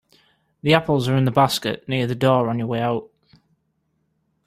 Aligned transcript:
The 0.63 0.73
apples 0.73 1.07
are 1.09 1.15
in 1.15 1.25
the 1.25 1.31
basket 1.31 1.87
near 1.87 2.07
the 2.07 2.15
door 2.15 2.49
on 2.49 2.57
your 2.57 2.65
way 2.67 2.81
out. 2.81 3.11